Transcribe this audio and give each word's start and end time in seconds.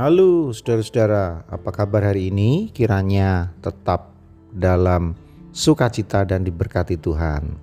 Halo 0.00 0.48
saudara-saudara, 0.48 1.44
apa 1.44 1.76
kabar 1.76 2.00
hari 2.08 2.32
ini? 2.32 2.72
Kiranya 2.72 3.52
tetap 3.60 4.16
dalam 4.48 5.12
sukacita 5.52 6.24
dan 6.24 6.40
diberkati 6.40 6.96
Tuhan. 6.96 7.60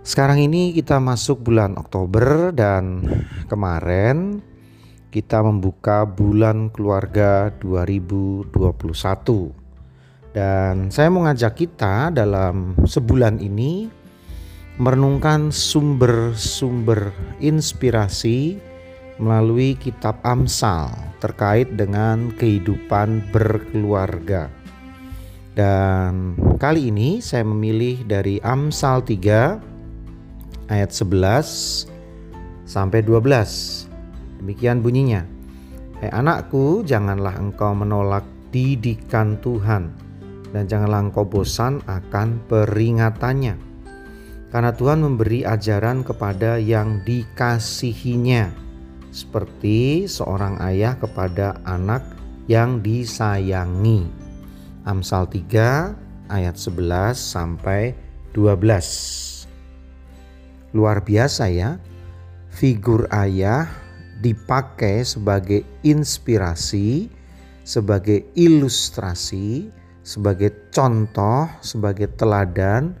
Sekarang 0.00 0.40
ini 0.40 0.72
kita 0.72 0.96
masuk 1.04 1.44
bulan 1.44 1.76
Oktober 1.76 2.48
dan 2.56 3.04
kemarin 3.44 4.40
kita 5.12 5.44
membuka 5.44 6.08
bulan 6.08 6.72
keluarga 6.72 7.52
2021. 7.60 9.52
Dan 10.32 10.88
saya 10.88 11.12
mau 11.12 11.28
ngajak 11.28 11.60
kita 11.60 12.08
dalam 12.08 12.72
sebulan 12.88 13.36
ini 13.36 13.84
merenungkan 14.80 15.52
sumber-sumber 15.52 17.12
inspirasi 17.36 18.71
melalui 19.22 19.78
kitab 19.78 20.18
Amsal 20.26 20.90
terkait 21.22 21.70
dengan 21.78 22.34
kehidupan 22.34 23.30
berkeluarga. 23.30 24.50
Dan 25.54 26.34
kali 26.58 26.90
ini 26.90 27.22
saya 27.22 27.46
memilih 27.46 28.02
dari 28.02 28.42
Amsal 28.42 29.06
3 29.06 30.66
ayat 30.66 30.90
11 30.90 31.86
sampai 32.66 33.06
12. 33.06 33.86
Demikian 34.42 34.82
bunyinya. 34.82 35.22
Hai 36.02 36.10
anakku, 36.10 36.82
janganlah 36.82 37.38
engkau 37.38 37.78
menolak 37.78 38.26
didikan 38.50 39.38
Tuhan 39.38 39.94
dan 40.50 40.66
janganlah 40.66 41.06
engkau 41.06 41.22
bosan 41.22 41.78
akan 41.86 42.42
peringatannya. 42.50 43.54
Karena 44.50 44.74
Tuhan 44.74 45.00
memberi 45.00 45.46
ajaran 45.46 46.02
kepada 46.04 46.58
yang 46.58 47.00
dikasihinya 47.06 48.71
seperti 49.12 50.08
seorang 50.08 50.56
ayah 50.64 50.96
kepada 50.96 51.60
anak 51.68 52.02
yang 52.48 52.80
disayangi. 52.80 54.08
Amsal 54.88 55.28
3 55.30 56.32
ayat 56.32 56.56
11 56.58 57.14
sampai 57.14 57.94
12. 58.34 59.46
Luar 60.72 61.04
biasa 61.04 61.52
ya. 61.52 61.76
Figur 62.52 63.08
ayah 63.12 63.68
dipakai 64.20 65.04
sebagai 65.08 65.64
inspirasi, 65.84 67.08
sebagai 67.64 68.28
ilustrasi, 68.36 69.72
sebagai 70.04 70.68
contoh, 70.68 71.48
sebagai 71.64 72.12
teladan 72.12 72.92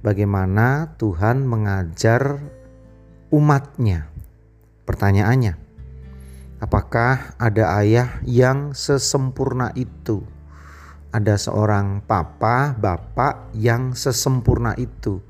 bagaimana 0.00 0.96
Tuhan 0.96 1.44
mengajar 1.44 2.40
umatnya 3.28 4.13
Pertanyaannya, 4.84 5.56
apakah 6.60 7.36
ada 7.40 7.80
ayah 7.80 8.20
yang 8.24 8.76
sesempurna 8.76 9.72
itu? 9.72 10.20
Ada 11.14 11.38
seorang 11.38 12.04
papa, 12.04 12.76
bapak 12.76 13.54
yang 13.56 13.96
sesempurna 13.96 14.76
itu, 14.76 15.22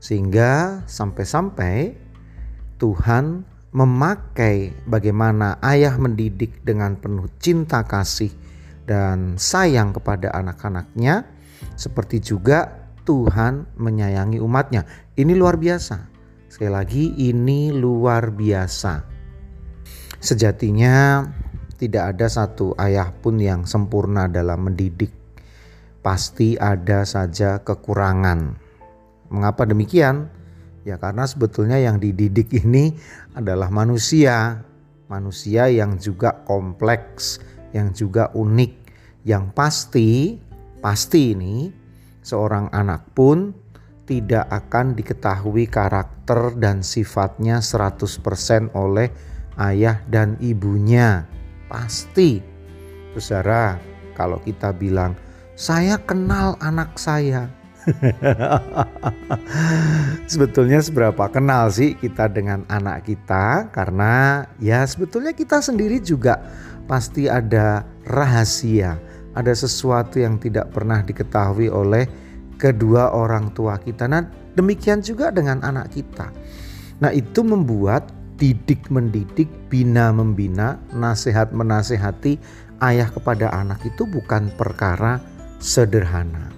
sehingga 0.00 0.80
sampai-sampai 0.86 1.98
Tuhan 2.78 3.44
memakai 3.74 4.70
bagaimana 4.86 5.58
ayah 5.66 5.98
mendidik 5.98 6.62
dengan 6.62 6.94
penuh 6.94 7.26
cinta 7.42 7.82
kasih 7.82 8.30
dan 8.86 9.34
sayang 9.34 9.90
kepada 9.90 10.30
anak-anaknya, 10.30 11.26
seperti 11.74 12.22
juga 12.22 12.88
Tuhan 13.02 13.66
menyayangi 13.74 14.38
umatnya. 14.38 14.86
Ini 15.18 15.34
luar 15.34 15.58
biasa. 15.58 16.13
Sekali 16.54 16.70
lagi 16.70 17.04
ini 17.18 17.74
luar 17.74 18.30
biasa. 18.30 19.02
Sejatinya 20.22 21.26
tidak 21.74 22.14
ada 22.14 22.30
satu 22.30 22.78
ayah 22.78 23.10
pun 23.10 23.42
yang 23.42 23.66
sempurna 23.66 24.30
dalam 24.30 24.70
mendidik. 24.70 25.10
Pasti 25.98 26.54
ada 26.54 27.02
saja 27.02 27.58
kekurangan. 27.58 28.54
Mengapa 29.34 29.66
demikian? 29.66 30.30
Ya 30.86 30.94
karena 30.94 31.26
sebetulnya 31.26 31.74
yang 31.82 31.98
dididik 31.98 32.54
ini 32.54 32.94
adalah 33.34 33.66
manusia. 33.74 34.62
Manusia 35.10 35.66
yang 35.66 35.98
juga 35.98 36.46
kompleks, 36.46 37.42
yang 37.74 37.90
juga 37.90 38.30
unik, 38.30 38.72
yang 39.26 39.50
pasti 39.50 40.38
pasti 40.78 41.34
ini 41.34 41.66
seorang 42.22 42.70
anak 42.70 43.10
pun 43.10 43.63
tidak 44.04 44.44
akan 44.52 44.92
diketahui 44.92 45.64
karakter 45.68 46.52
dan 46.60 46.84
sifatnya 46.84 47.64
100% 47.64 48.72
oleh 48.76 49.08
ayah 49.60 50.00
dan 50.08 50.36
ibunya. 50.40 51.24
Pasti. 51.68 52.40
Saudara, 53.16 53.78
kalau 54.12 54.42
kita 54.42 54.74
bilang, 54.76 55.16
saya 55.56 55.96
kenal 56.02 56.60
anak 56.60 56.98
saya. 57.00 57.48
sebetulnya 60.32 60.80
seberapa 60.80 61.28
kenal 61.28 61.68
sih 61.68 61.92
kita 61.92 62.32
dengan 62.32 62.64
anak 62.72 63.04
kita 63.04 63.68
karena 63.76 64.48
ya 64.56 64.88
sebetulnya 64.88 65.36
kita 65.36 65.60
sendiri 65.60 66.00
juga 66.00 66.40
pasti 66.88 67.28
ada 67.28 67.84
rahasia, 68.08 68.96
ada 69.36 69.52
sesuatu 69.52 70.16
yang 70.16 70.40
tidak 70.40 70.72
pernah 70.72 71.04
diketahui 71.04 71.68
oleh 71.68 72.08
kedua 72.56 73.12
orang 73.14 73.52
tua 73.52 73.78
kita. 73.78 74.06
Nah, 74.06 74.24
demikian 74.54 75.02
juga 75.02 75.30
dengan 75.34 75.60
anak 75.62 75.94
kita. 75.94 76.30
Nah, 77.02 77.10
itu 77.10 77.42
membuat 77.42 78.10
didik 78.38 78.90
mendidik, 78.90 79.46
bina 79.70 80.10
membina, 80.10 80.78
nasihat 80.90 81.54
menasehati 81.54 82.38
ayah 82.82 83.06
kepada 83.10 83.50
anak 83.54 83.82
itu 83.86 84.04
bukan 84.04 84.50
perkara 84.58 85.22
sederhana. 85.62 86.50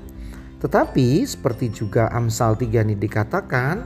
Tetapi 0.58 1.22
seperti 1.28 1.68
juga 1.68 2.08
Amsal 2.10 2.56
3 2.56 2.80
ini 2.88 2.96
dikatakan, 2.96 3.84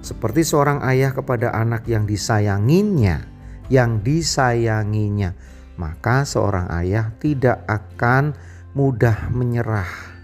seperti 0.00 0.46
seorang 0.46 0.80
ayah 0.88 1.12
kepada 1.12 1.52
anak 1.52 1.84
yang 1.84 2.08
disayanginya, 2.08 3.20
yang 3.68 4.00
disayanginya, 4.00 5.36
maka 5.76 6.24
seorang 6.24 6.72
ayah 6.72 7.12
tidak 7.20 7.60
akan 7.68 8.32
mudah 8.72 9.28
menyerah 9.28 10.15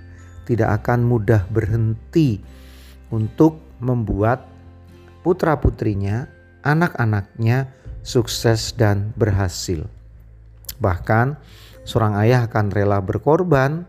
tidak 0.48 0.82
akan 0.82 1.06
mudah 1.06 1.47
berhenti 1.48 2.42
untuk 3.12 3.60
membuat 3.78 4.48
putra-putrinya, 5.22 6.26
anak-anaknya 6.66 7.70
sukses 8.03 8.75
dan 8.75 9.14
berhasil. 9.14 9.86
Bahkan 10.82 11.38
seorang 11.86 12.19
ayah 12.26 12.50
akan 12.50 12.75
rela 12.75 12.98
berkorban 12.98 13.86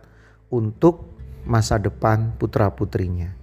untuk 0.54 1.10
masa 1.44 1.82
depan 1.82 2.38
putra-putrinya. 2.38 3.34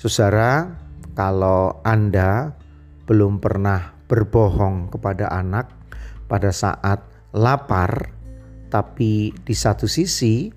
Saudara, 0.00 0.72
kalau 1.12 1.82
Anda 1.84 2.56
belum 3.04 3.42
pernah 3.42 3.92
berbohong 4.08 4.94
kepada 4.94 5.28
anak 5.28 5.68
pada 6.30 6.52
saat 6.52 7.04
lapar, 7.34 8.12
tapi 8.72 9.32
di 9.32 9.54
satu 9.56 9.84
sisi 9.84 10.48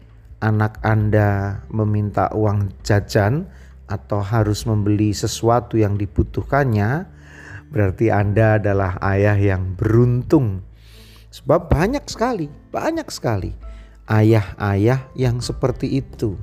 anak 0.41 0.81
Anda 0.81 1.62
meminta 1.69 2.34
uang 2.34 2.81
jajan 2.81 3.47
atau 3.85 4.19
harus 4.25 4.66
membeli 4.66 5.13
sesuatu 5.13 5.78
yang 5.78 5.96
dibutuhkannya, 5.96 7.06
berarti 7.69 8.09
Anda 8.09 8.57
adalah 8.57 8.97
ayah 9.06 9.38
yang 9.38 9.78
beruntung. 9.78 10.66
Sebab 11.31 11.72
banyak 11.72 12.03
sekali, 12.12 12.52
banyak 12.74 13.07
sekali 13.07 13.53
ayah-ayah 14.12 15.07
yang 15.16 15.40
seperti 15.40 16.03
itu. 16.03 16.35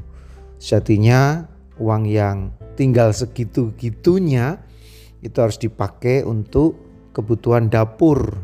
Sejatinya 0.57 1.45
uang 1.77 2.09
yang 2.09 2.57
tinggal 2.75 3.13
segitu-gitunya 3.13 4.59
itu 5.21 5.37
harus 5.37 5.61
dipakai 5.61 6.25
untuk 6.25 6.79
kebutuhan 7.13 7.69
dapur. 7.69 8.39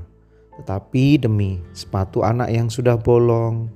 Tetapi 0.55 1.19
demi 1.19 1.59
sepatu 1.75 2.23
anak 2.23 2.53
yang 2.53 2.71
sudah 2.71 2.95
bolong, 2.95 3.73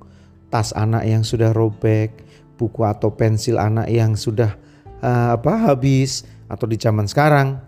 tas 0.49 0.73
anak 0.73 1.05
yang 1.05 1.21
sudah 1.21 1.53
robek, 1.53 2.25
buku 2.59 2.81
atau 2.83 3.13
pensil 3.13 3.55
anak 3.55 3.87
yang 3.87 4.17
sudah 4.17 4.57
uh, 4.99 5.39
apa 5.39 5.71
habis 5.71 6.27
atau 6.51 6.65
di 6.65 6.75
zaman 6.75 7.07
sekarang 7.07 7.61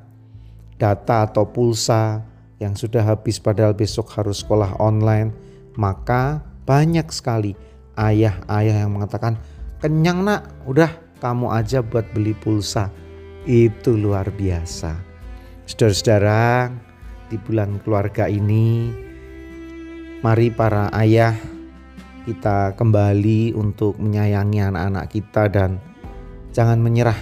data 0.81 1.29
atau 1.29 1.45
pulsa 1.45 2.25
yang 2.57 2.73
sudah 2.73 3.05
habis 3.05 3.37
padahal 3.37 3.73
besok 3.73 4.09
harus 4.17 4.41
sekolah 4.41 4.77
online, 4.81 5.33
maka 5.77 6.41
banyak 6.65 7.05
sekali 7.09 7.53
ayah-ayah 7.97 8.85
yang 8.85 8.93
mengatakan, 8.93 9.37
"Kenyang, 9.81 10.25
Nak, 10.25 10.69
udah 10.69 10.89
kamu 11.21 11.53
aja 11.53 11.81
buat 11.81 12.05
beli 12.13 12.33
pulsa." 12.37 12.89
Itu 13.45 13.97
luar 13.97 14.29
biasa. 14.29 14.93
Saudara-saudara, 15.65 16.69
di 17.33 17.41
bulan 17.41 17.81
keluarga 17.81 18.29
ini 18.29 18.93
mari 20.21 20.53
para 20.53 20.93
ayah 20.93 21.33
kita 22.21 22.77
kembali 22.77 23.57
untuk 23.57 23.97
menyayangi 23.97 24.61
anak-anak 24.61 25.09
kita 25.09 25.49
dan 25.49 25.81
jangan 26.53 26.77
menyerah 26.77 27.17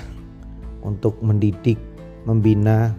untuk 0.84 1.16
mendidik, 1.24 1.80
membina, 2.28 2.92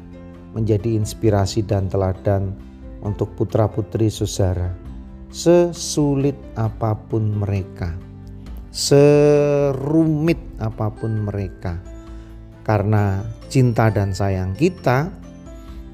menjadi 0.56 0.96
inspirasi 0.96 1.60
dan 1.60 1.92
teladan 1.92 2.56
untuk 3.04 3.32
putra-putri 3.36 4.08
saudara. 4.08 4.72
sesulit 5.30 6.34
apa 6.58 6.90
pun 7.06 7.22
mereka, 7.22 7.94
serumit 8.74 10.42
apa 10.58 10.90
pun 10.90 11.22
mereka. 11.22 11.78
Karena 12.66 13.22
cinta 13.46 13.94
dan 13.94 14.10
sayang 14.10 14.58
kita, 14.58 15.06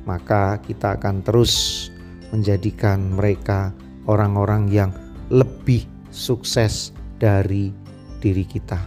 maka 0.08 0.56
kita 0.64 0.96
akan 0.96 1.20
terus 1.20 1.84
menjadikan 2.32 3.12
mereka 3.12 3.76
orang-orang 4.08 4.72
yang 4.72 4.88
lebih 5.28 5.84
sukses 6.16 6.96
dari 7.20 7.68
diri 8.24 8.48
kita. 8.48 8.80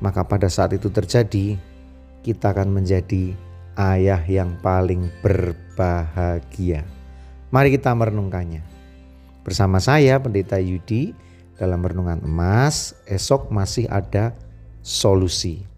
Maka 0.00 0.24
pada 0.24 0.48
saat 0.48 0.72
itu 0.72 0.88
terjadi, 0.88 1.60
kita 2.24 2.56
akan 2.56 2.72
menjadi 2.72 3.36
ayah 3.76 4.24
yang 4.24 4.56
paling 4.64 5.12
berbahagia. 5.20 6.88
Mari 7.52 7.76
kita 7.76 7.92
merenungkannya. 7.92 8.64
Bersama 9.44 9.76
saya 9.76 10.16
Pendeta 10.16 10.56
Yudi 10.56 11.12
dalam 11.60 11.84
renungan 11.84 12.24
emas, 12.24 12.96
esok 13.04 13.52
masih 13.52 13.84
ada 13.92 14.32
solusi. 14.80 15.71